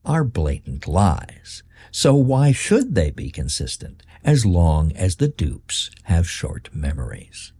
are 0.05 0.23
blatant 0.23 0.87
lies. 0.87 1.63
So 1.91 2.13
why 2.15 2.51
should 2.51 2.95
they 2.95 3.11
be 3.11 3.31
consistent 3.31 4.03
as 4.23 4.45
long 4.45 4.91
as 4.93 5.15
the 5.15 5.27
dupes 5.27 5.89
have 6.03 6.29
short 6.29 6.69
memories? 6.73 7.53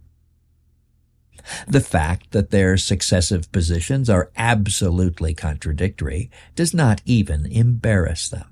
The 1.66 1.80
fact 1.80 2.32
that 2.32 2.50
their 2.50 2.76
successive 2.76 3.50
positions 3.52 4.08
are 4.10 4.30
absolutely 4.36 5.34
contradictory 5.34 6.30
does 6.54 6.74
not 6.74 7.02
even 7.04 7.46
embarrass 7.46 8.28
them. 8.28 8.46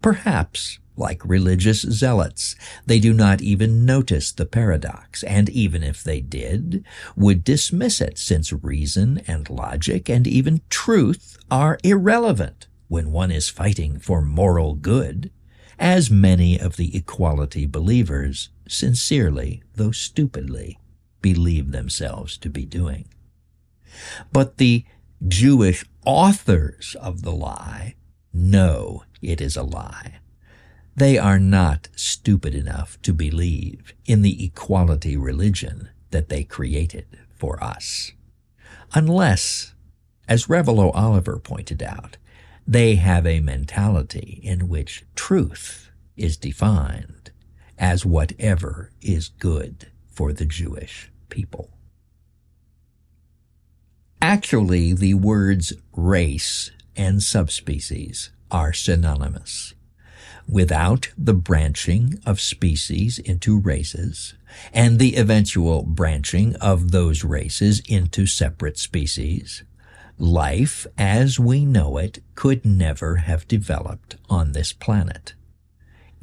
Perhaps, 0.00 0.78
like 0.96 1.24
religious 1.24 1.82
zealots, 1.82 2.56
they 2.86 2.98
do 2.98 3.12
not 3.12 3.40
even 3.40 3.84
notice 3.84 4.32
the 4.32 4.46
paradox, 4.46 5.22
and 5.22 5.48
even 5.48 5.82
if 5.82 6.02
they 6.02 6.20
did, 6.20 6.84
would 7.16 7.44
dismiss 7.44 8.00
it 8.00 8.18
since 8.18 8.52
reason 8.52 9.22
and 9.26 9.48
logic 9.48 10.08
and 10.08 10.26
even 10.26 10.60
truth 10.68 11.38
are 11.50 11.78
irrelevant 11.84 12.66
when 12.88 13.12
one 13.12 13.30
is 13.30 13.48
fighting 13.48 13.98
for 13.98 14.20
moral 14.20 14.74
good, 14.74 15.30
as 15.78 16.10
many 16.10 16.58
of 16.58 16.76
the 16.76 16.96
equality 16.96 17.66
believers 17.66 18.48
sincerely, 18.66 19.62
though 19.76 19.92
stupidly, 19.92 20.78
believe 21.20 21.70
themselves 21.70 22.36
to 22.38 22.48
be 22.48 22.64
doing. 22.64 23.08
But 24.32 24.58
the 24.58 24.84
Jewish 25.26 25.84
authors 26.04 26.96
of 27.00 27.22
the 27.22 27.32
lie 27.32 27.94
know 28.32 29.04
it 29.20 29.40
is 29.40 29.56
a 29.56 29.62
lie. 29.62 30.20
They 30.94 31.18
are 31.18 31.38
not 31.38 31.88
stupid 31.94 32.54
enough 32.54 33.00
to 33.02 33.12
believe 33.12 33.94
in 34.04 34.22
the 34.22 34.44
equality 34.44 35.16
religion 35.16 35.90
that 36.10 36.28
they 36.28 36.44
created 36.44 37.06
for 37.34 37.62
us. 37.62 38.12
Unless, 38.94 39.74
as 40.28 40.46
Revilo 40.46 40.90
Oliver 40.94 41.38
pointed 41.38 41.82
out, 41.82 42.16
they 42.66 42.96
have 42.96 43.26
a 43.26 43.40
mentality 43.40 44.40
in 44.42 44.68
which 44.68 45.04
truth 45.14 45.90
is 46.16 46.36
defined 46.36 47.30
as 47.78 48.04
whatever 48.04 48.90
is 49.00 49.28
good 49.28 49.90
for 50.18 50.32
the 50.32 50.44
Jewish 50.44 51.12
people. 51.28 51.70
Actually, 54.20 54.92
the 54.92 55.14
words 55.14 55.72
race 55.94 56.72
and 56.96 57.22
subspecies 57.22 58.32
are 58.50 58.72
synonymous. 58.72 59.74
without 60.48 61.10
the 61.16 61.34
branching 61.34 62.18
of 62.24 62.40
species 62.40 63.18
into 63.18 63.58
races 63.58 64.34
and 64.72 64.98
the 64.98 65.16
eventual 65.16 65.82
branching 65.82 66.56
of 66.56 66.90
those 66.90 67.22
races 67.22 67.82
into 67.86 68.26
separate 68.26 68.78
species, 68.78 69.62
life 70.18 70.86
as 70.96 71.38
we 71.38 71.64
know 71.64 71.98
it 71.98 72.22
could 72.34 72.64
never 72.64 73.16
have 73.16 73.46
developed 73.46 74.16
on 74.30 74.52
this 74.52 74.72
planet. 74.72 75.34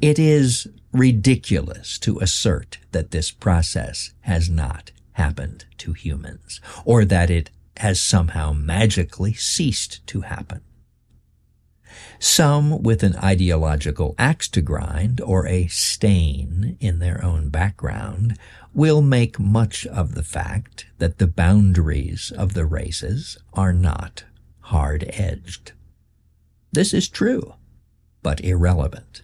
It 0.00 0.18
is 0.18 0.68
ridiculous 0.92 1.98
to 2.00 2.18
assert 2.18 2.78
that 2.92 3.10
this 3.10 3.30
process 3.30 4.12
has 4.20 4.50
not 4.50 4.92
happened 5.12 5.64
to 5.78 5.94
humans, 5.94 6.60
or 6.84 7.04
that 7.06 7.30
it 7.30 7.50
has 7.78 8.00
somehow 8.00 8.52
magically 8.52 9.32
ceased 9.32 10.06
to 10.08 10.22
happen. 10.22 10.60
Some 12.18 12.82
with 12.82 13.02
an 13.02 13.16
ideological 13.16 14.14
axe 14.18 14.48
to 14.48 14.60
grind 14.60 15.20
or 15.20 15.46
a 15.46 15.66
stain 15.68 16.76
in 16.80 16.98
their 16.98 17.24
own 17.24 17.48
background 17.48 18.38
will 18.74 19.00
make 19.00 19.38
much 19.38 19.86
of 19.86 20.14
the 20.14 20.22
fact 20.22 20.86
that 20.98 21.18
the 21.18 21.26
boundaries 21.26 22.32
of 22.36 22.52
the 22.52 22.66
races 22.66 23.38
are 23.54 23.72
not 23.72 24.24
hard 24.60 25.04
edged. 25.08 25.72
This 26.72 26.92
is 26.92 27.08
true, 27.08 27.54
but 28.22 28.42
irrelevant. 28.42 29.22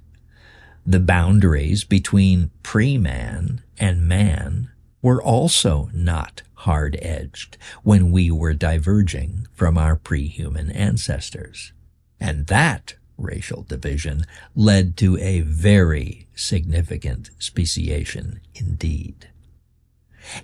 The 0.84 1.00
boundaries 1.00 1.84
between 1.84 2.50
pre-man 2.62 3.62
and 3.78 4.06
man 4.06 4.70
were 5.00 5.22
also 5.22 5.90
not 5.92 6.42
hard 6.54 6.96
edged 7.02 7.56
when 7.82 8.10
we 8.10 8.30
were 8.30 8.54
diverging 8.54 9.46
from 9.52 9.76
our 9.76 9.96
pre-human 9.96 10.70
ancestors. 10.70 11.72
And 12.20 12.46
that 12.46 12.94
racial 13.18 13.62
division 13.62 14.24
led 14.54 14.96
to 14.96 15.18
a 15.18 15.40
very 15.40 16.28
significant 16.34 17.30
speciation 17.38 18.40
indeed. 18.54 19.28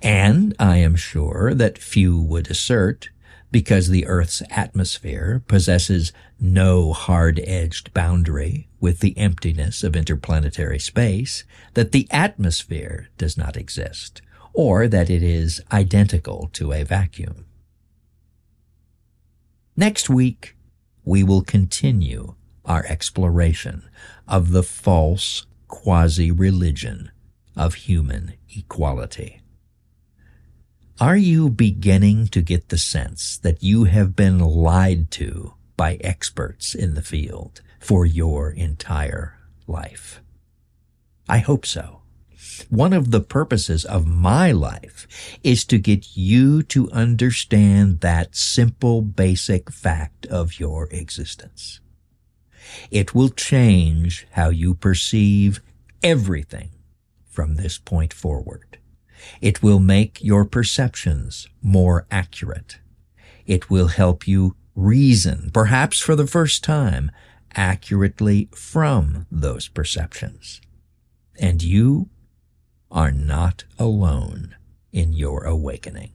And 0.03 0.55
I 0.59 0.79
am 0.79 0.97
sure 0.97 1.55
that 1.55 1.79
few 1.79 2.21
would 2.21 2.51
assert, 2.51 3.11
because 3.51 3.89
the 3.89 4.07
Earth's 4.07 4.43
atmosphere 4.51 5.43
possesses 5.49 6.13
no 6.39 6.93
hard-edged 6.93 7.95
boundary 7.95 8.69
with 8.81 9.01
the 9.01 9.17
emptiness 9.17 9.83
of 9.83 9.97
interplanetary 9.97 10.79
space, 10.79 11.45
that 11.75 11.93
the 11.93 12.07
atmosphere 12.11 13.09
does 13.17 13.37
not 13.37 13.57
exist, 13.57 14.21
or 14.53 14.87
that 14.87 15.09
it 15.09 15.23
is 15.23 15.61
identical 15.73 16.51
to 16.53 16.73
a 16.73 16.85
vacuum. 16.85 17.47
Next 19.77 20.11
week, 20.11 20.57
we 21.05 21.23
will 21.23 21.43
continue 21.43 22.35
our 22.65 22.85
exploration 22.87 23.89
of 24.27 24.51
the 24.51 24.63
false 24.63 25.47
quasi-religion 25.69 27.11
of 27.57 27.75
human 27.75 28.35
equality. 28.55 29.41
Are 31.01 31.17
you 31.17 31.49
beginning 31.49 32.27
to 32.29 32.43
get 32.43 32.71
the 32.71 32.79
sense 32.79 33.39
that 33.39 33.63
you 33.63 33.85
have 33.85 34.17
been 34.17 34.41
lied 34.41 35.13
to 35.13 35.55
by 35.77 35.95
experts 36.01 36.75
in 36.75 36.95
the 36.95 37.03
field 37.03 37.61
for 37.79 38.05
your 38.05 38.51
entire 38.51 39.39
life? 39.69 40.21
I 41.29 41.39
hope 41.39 41.67
so. 41.67 42.03
One 42.69 42.93
of 42.93 43.13
the 43.13 43.21
purposes 43.21 43.85
of 43.85 44.09
my 44.09 44.51
life 44.51 45.07
is 45.45 45.65
to 45.67 45.79
get 45.79 46.17
you 46.17 46.65
to 46.65 46.91
understand 46.91 48.01
that 48.01 48.35
simple 48.35 49.01
basic 49.01 49.71
fact 49.71 50.27
of 50.27 50.59
your 50.59 50.89
existence. 50.91 51.79
It 52.91 53.15
will 53.15 53.29
change 53.29 54.27
how 54.33 54.49
you 54.49 54.75
perceive 54.75 55.61
everything 56.03 56.71
from 57.29 57.55
this 57.55 57.79
point 57.79 58.13
forward. 58.13 58.78
It 59.41 59.63
will 59.63 59.81
make 59.81 60.23
your 60.23 60.45
perceptions 60.45 61.49
more 61.63 62.07
accurate. 62.11 62.79
It 63.47 63.71
will 63.71 63.89
help 63.89 64.29
you 64.29 64.57
reason, 64.75 65.51
perhaps 65.53 66.01
for 66.01 66.15
the 66.15 66.27
first 66.27 66.63
time, 66.63 67.11
accurately 67.55 68.49
from 68.53 69.27
those 69.31 69.69
perceptions. 69.69 70.61
And 71.41 71.63
you 71.63 72.11
are 72.91 73.11
not 73.11 73.65
alone 73.79 74.57
in 74.93 75.13
your 75.13 75.45
awakening. 75.45 76.13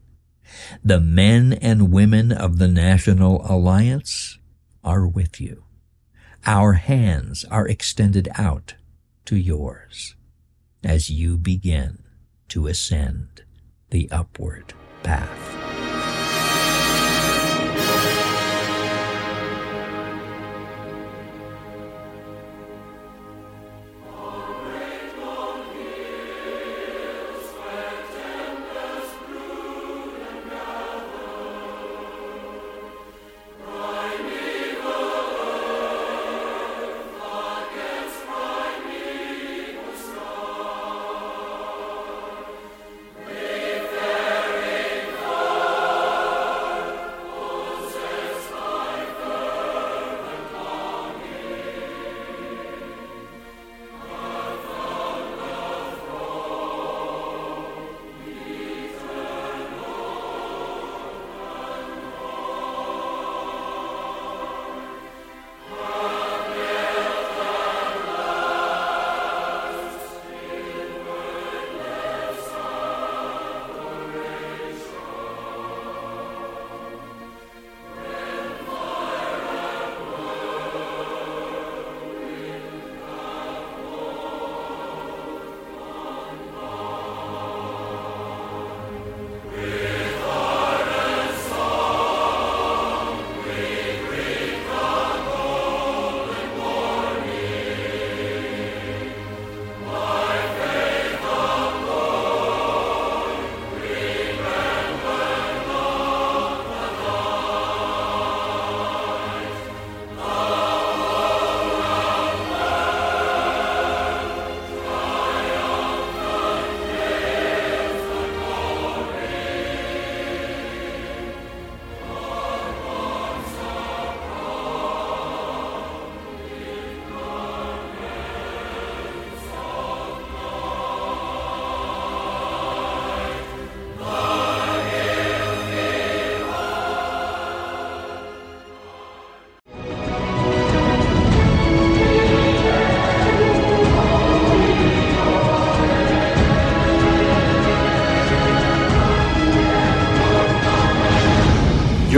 The 0.83 0.99
men 0.99 1.53
and 1.53 1.91
women 1.91 2.31
of 2.31 2.57
the 2.57 2.67
National 2.67 3.45
Alliance 3.49 4.37
are 4.83 5.07
with 5.07 5.41
you. 5.41 5.63
Our 6.45 6.73
hands 6.73 7.45
are 7.45 7.67
extended 7.67 8.29
out 8.35 8.75
to 9.25 9.35
yours 9.35 10.15
as 10.83 11.09
you 11.09 11.37
begin 11.37 12.02
to 12.53 12.67
ascend 12.67 13.41
the 13.89 14.07
upward 14.11 14.75
path. 15.01 15.52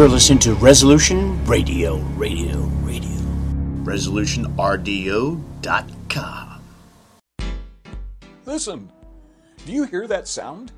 You're 0.06 0.14
listening 0.14 0.38
to 0.42 0.54
Resolution 0.54 1.44
Radio, 1.48 1.98
Radio, 2.16 2.58
Radio. 2.84 3.10
ResolutionRDO.com. 3.86 6.62
Listen, 8.46 8.92
do 9.66 9.72
you 9.72 9.86
hear 9.86 10.06
that 10.06 10.28
sound? 10.28 10.74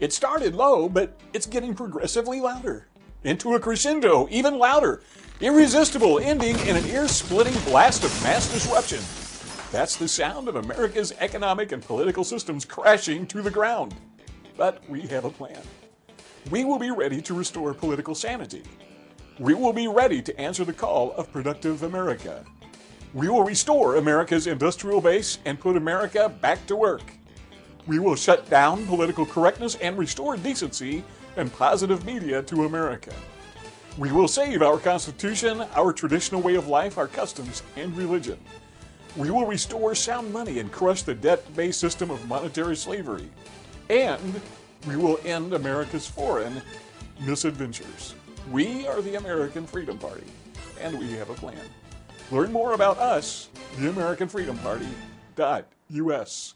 It 0.00 0.12
started 0.12 0.56
low, 0.56 0.88
but 0.88 1.16
it's 1.32 1.46
getting 1.46 1.76
progressively 1.76 2.40
louder. 2.40 2.88
Into 3.22 3.54
a 3.54 3.60
crescendo, 3.60 4.26
even 4.32 4.58
louder. 4.58 5.00
Irresistible, 5.40 6.18
ending 6.18 6.58
in 6.66 6.76
an 6.76 6.86
ear 6.86 7.06
splitting 7.06 7.54
blast 7.70 8.02
of 8.02 8.10
mass 8.24 8.52
disruption. 8.52 8.98
That's 9.70 9.94
the 9.94 10.08
sound 10.08 10.48
of 10.48 10.56
America's 10.56 11.12
economic 11.20 11.70
and 11.70 11.84
political 11.84 12.24
systems 12.24 12.64
crashing 12.64 13.28
to 13.28 13.42
the 13.42 13.50
ground. 13.52 13.94
But 14.56 14.82
we 14.90 15.02
have 15.02 15.24
a 15.24 15.30
plan. 15.30 15.62
We 16.50 16.64
will 16.64 16.78
be 16.78 16.92
ready 16.92 17.20
to 17.22 17.34
restore 17.34 17.74
political 17.74 18.14
sanity. 18.14 18.62
We 19.40 19.54
will 19.54 19.72
be 19.72 19.88
ready 19.88 20.22
to 20.22 20.40
answer 20.40 20.64
the 20.64 20.72
call 20.72 21.10
of 21.12 21.32
productive 21.32 21.82
America. 21.82 22.44
We 23.14 23.28
will 23.28 23.42
restore 23.42 23.96
America's 23.96 24.46
industrial 24.46 25.00
base 25.00 25.38
and 25.44 25.58
put 25.58 25.76
America 25.76 26.28
back 26.28 26.64
to 26.68 26.76
work. 26.76 27.02
We 27.88 27.98
will 27.98 28.14
shut 28.14 28.48
down 28.48 28.86
political 28.86 29.26
correctness 29.26 29.74
and 29.76 29.98
restore 29.98 30.36
decency 30.36 31.02
and 31.36 31.52
positive 31.52 32.04
media 32.06 32.42
to 32.44 32.64
America. 32.64 33.12
We 33.98 34.12
will 34.12 34.28
save 34.28 34.62
our 34.62 34.78
Constitution, 34.78 35.62
our 35.74 35.92
traditional 35.92 36.42
way 36.42 36.54
of 36.54 36.68
life, 36.68 36.96
our 36.96 37.08
customs, 37.08 37.64
and 37.76 37.96
religion. 37.96 38.38
We 39.16 39.30
will 39.30 39.46
restore 39.46 39.96
sound 39.96 40.32
money 40.32 40.60
and 40.60 40.70
crush 40.70 41.02
the 41.02 41.14
debt 41.14 41.42
based 41.56 41.80
system 41.80 42.10
of 42.10 42.28
monetary 42.28 42.76
slavery. 42.76 43.30
And 43.88 44.40
we 44.86 44.96
will 44.96 45.18
end 45.24 45.52
America's 45.52 46.06
foreign 46.06 46.62
misadventures. 47.20 48.14
We 48.50 48.86
are 48.86 49.02
the 49.02 49.16
American 49.16 49.66
Freedom 49.66 49.98
Party, 49.98 50.26
and 50.80 50.98
we 50.98 51.12
have 51.12 51.30
a 51.30 51.34
plan. 51.34 51.58
Learn 52.30 52.52
more 52.52 52.74
about 52.74 52.98
us, 52.98 53.48
the 55.88 56.55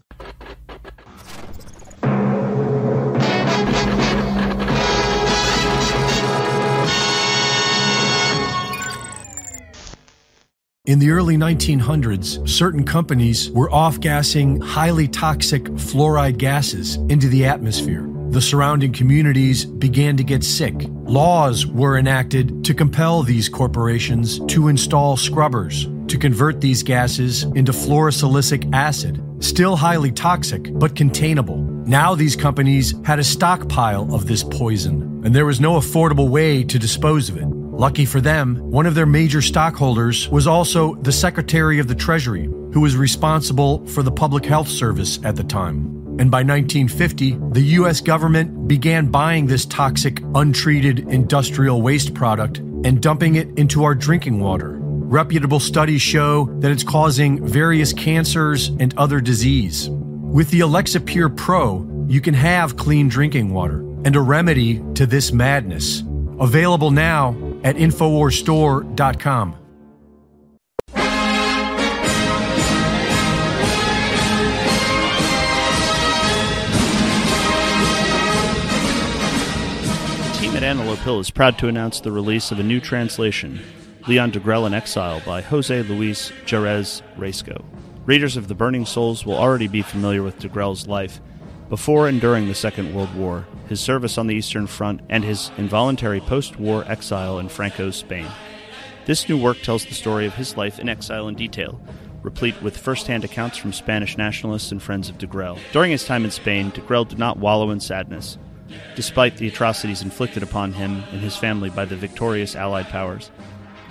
In 10.85 10.97
the 10.97 11.11
early 11.11 11.37
1900s, 11.37 12.49
certain 12.49 12.83
companies 12.83 13.51
were 13.51 13.71
off 13.71 13.99
gassing 13.99 14.59
highly 14.59 15.07
toxic 15.07 15.65
fluoride 15.75 16.39
gases 16.39 16.95
into 17.07 17.27
the 17.27 17.45
atmosphere. 17.45 18.09
The 18.31 18.41
surrounding 18.41 18.91
communities 18.91 19.63
began 19.63 20.17
to 20.17 20.23
get 20.23 20.43
sick. 20.43 20.73
Laws 21.03 21.67
were 21.67 21.99
enacted 21.99 22.65
to 22.65 22.73
compel 22.73 23.21
these 23.21 23.47
corporations 23.47 24.39
to 24.47 24.69
install 24.69 25.17
scrubbers 25.17 25.87
to 26.07 26.17
convert 26.17 26.59
these 26.61 26.81
gases 26.81 27.43
into 27.43 27.71
fluorosilicic 27.71 28.67
acid, 28.73 29.23
still 29.39 29.75
highly 29.75 30.11
toxic 30.11 30.67
but 30.79 30.95
containable. 30.95 31.57
Now 31.85 32.15
these 32.15 32.35
companies 32.35 32.95
had 33.05 33.19
a 33.19 33.23
stockpile 33.23 34.15
of 34.15 34.25
this 34.25 34.43
poison, 34.43 35.21
and 35.23 35.35
there 35.35 35.45
was 35.45 35.59
no 35.59 35.73
affordable 35.73 36.29
way 36.29 36.63
to 36.63 36.79
dispose 36.79 37.29
of 37.29 37.37
it. 37.37 37.50
Lucky 37.81 38.05
for 38.05 38.21
them, 38.21 38.57
one 38.69 38.85
of 38.85 38.93
their 38.93 39.07
major 39.07 39.41
stockholders 39.41 40.29
was 40.29 40.45
also 40.45 40.93
the 41.01 41.11
Secretary 41.11 41.79
of 41.79 41.87
the 41.87 41.95
Treasury, 41.95 42.43
who 42.43 42.79
was 42.79 42.95
responsible 42.95 43.83
for 43.87 44.03
the 44.03 44.11
Public 44.11 44.45
Health 44.45 44.67
Service 44.67 45.19
at 45.23 45.35
the 45.35 45.43
time. 45.43 45.87
And 46.19 46.29
by 46.29 46.43
1950, 46.43 47.39
the 47.53 47.79
US 47.79 47.99
government 47.99 48.67
began 48.67 49.07
buying 49.07 49.47
this 49.47 49.65
toxic, 49.65 50.21
untreated 50.35 50.99
industrial 51.09 51.81
waste 51.81 52.13
product 52.13 52.59
and 52.59 53.01
dumping 53.01 53.33
it 53.33 53.49
into 53.57 53.83
our 53.83 53.95
drinking 53.95 54.39
water. 54.39 54.77
Reputable 54.77 55.59
studies 55.59 56.03
show 56.03 56.51
that 56.59 56.71
it's 56.71 56.83
causing 56.83 57.43
various 57.43 57.93
cancers 57.93 58.67
and 58.79 58.95
other 58.95 59.19
disease. 59.19 59.89
With 59.89 60.51
the 60.51 60.59
Alexapure 60.59 61.35
Pro, 61.35 62.05
you 62.07 62.21
can 62.21 62.35
have 62.35 62.77
clean 62.77 63.07
drinking 63.09 63.51
water 63.51 63.79
and 64.05 64.15
a 64.15 64.21
remedy 64.21 64.83
to 64.93 65.07
this 65.07 65.31
madness. 65.31 66.03
Available 66.39 66.91
now 66.91 67.35
at 67.63 67.75
InfoWarsStore.com. 67.75 69.55
The 80.23 80.37
team 80.39 80.55
at 80.55 80.63
Antelope 80.63 80.99
Hill 80.99 81.19
is 81.19 81.31
proud 81.31 81.57
to 81.59 81.67
announce 81.67 81.99
the 81.99 82.11
release 82.11 82.51
of 82.51 82.59
a 82.59 82.63
new 82.63 82.79
translation, 82.79 83.59
Leon 84.07 84.31
Degrelle 84.31 84.65
in 84.65 84.73
Exile 84.73 85.21
by 85.25 85.41
Jose 85.41 85.83
Luis 85.83 86.31
Jerez 86.45 87.03
Riesco. 87.17 87.63
Readers 88.05 88.35
of 88.35 88.47
The 88.47 88.55
Burning 88.55 88.85
Souls 88.87 89.25
will 89.25 89.37
already 89.37 89.67
be 89.67 89.83
familiar 89.83 90.23
with 90.23 90.39
Degrelle's 90.39 90.87
life 90.87 91.21
before 91.71 92.09
and 92.09 92.19
during 92.19 92.49
the 92.49 92.53
Second 92.53 92.93
World 92.93 93.15
War, 93.15 93.47
his 93.69 93.79
service 93.79 94.17
on 94.17 94.27
the 94.27 94.35
Eastern 94.35 94.67
Front, 94.67 94.99
and 95.07 95.23
his 95.23 95.51
involuntary 95.57 96.19
post 96.19 96.59
war 96.59 96.83
exile 96.85 97.39
in 97.39 97.47
Franco's 97.47 97.95
Spain. 97.95 98.27
This 99.05 99.29
new 99.29 99.37
work 99.37 99.61
tells 99.61 99.85
the 99.85 99.93
story 99.93 100.25
of 100.25 100.35
his 100.35 100.57
life 100.57 100.79
in 100.79 100.89
exile 100.89 101.29
in 101.29 101.35
detail, 101.35 101.81
replete 102.23 102.61
with 102.61 102.75
first 102.75 103.07
hand 103.07 103.23
accounts 103.23 103.57
from 103.57 103.71
Spanish 103.71 104.17
nationalists 104.17 104.73
and 104.73 104.83
friends 104.83 105.07
of 105.07 105.17
Degrelle. 105.17 105.59
During 105.71 105.91
his 105.91 106.03
time 106.03 106.25
in 106.25 106.31
Spain, 106.31 106.71
Degrelle 106.71 107.07
did 107.07 107.19
not 107.19 107.39
wallow 107.39 107.69
in 107.69 107.79
sadness. 107.79 108.37
Despite 108.97 109.37
the 109.37 109.47
atrocities 109.47 110.01
inflicted 110.01 110.43
upon 110.43 110.73
him 110.73 111.05
and 111.13 111.21
his 111.21 111.37
family 111.37 111.69
by 111.69 111.85
the 111.85 111.95
victorious 111.95 112.53
Allied 112.53 112.89
powers, 112.89 113.31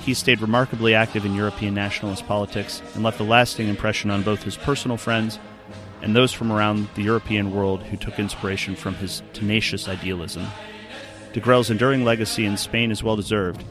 he 0.01 0.13
stayed 0.13 0.43
remarkably 0.43 0.95
active 0.95 1.25
in 1.25 1.35
European 1.35 1.73
nationalist 1.73 2.27
politics 2.27 2.83
and 2.95 3.03
left 3.03 3.21
a 3.21 3.25
lasting 3.25 3.69
impression 3.69 4.11
on 4.11 4.23
both 4.23 4.43
his 4.43 4.59
personal 4.59 4.99
friends 4.99 5.39
and 6.03 6.15
those 6.15 6.33
from 6.33 6.51
around 6.51 6.89
the 6.95 7.03
European 7.03 7.55
world 7.55 7.83
who 7.83 7.97
took 7.97 8.19
inspiration 8.19 8.77
from 8.77 8.95
his 8.95 9.23
tenacious 9.33 9.89
idealism. 9.89 10.47
De 11.33 11.41
Degrelle's 11.41 11.71
enduring 11.71 12.05
legacy 12.05 12.45
in 12.45 12.57
Spain 12.57 12.91
is 12.91 13.03
well 13.03 13.17
deserved. 13.17 13.65